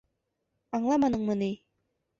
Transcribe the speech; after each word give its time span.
Аңламаныңмы 0.79 1.39
ни? 1.47 1.55